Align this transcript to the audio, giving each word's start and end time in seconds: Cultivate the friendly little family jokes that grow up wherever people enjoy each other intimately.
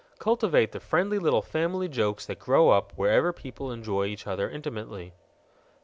Cultivate 0.17 0.71
the 0.71 0.79
friendly 0.79 1.19
little 1.19 1.43
family 1.43 1.87
jokes 1.87 2.25
that 2.25 2.39
grow 2.39 2.71
up 2.71 2.91
wherever 2.95 3.31
people 3.31 3.71
enjoy 3.71 4.05
each 4.07 4.25
other 4.25 4.49
intimately. 4.49 5.13